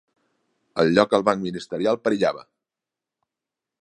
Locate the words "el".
0.83-0.89